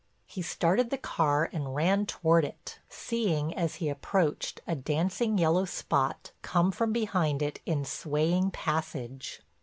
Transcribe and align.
He 0.25 0.41
started 0.41 0.89
the 0.89 0.97
car 0.97 1.47
and 1.53 1.75
ran 1.75 2.07
toward 2.07 2.43
it, 2.43 2.79
seeing 2.89 3.53
as 3.55 3.75
he 3.75 3.87
approached 3.87 4.59
a 4.65 4.73
dancing 4.75 5.37
yellow 5.37 5.65
spot 5.65 6.31
come 6.41 6.71
from 6.71 6.91
behind 6.91 7.43
it 7.43 7.59
in 7.67 7.85
swaying 7.85 8.49
passage. 8.49 9.41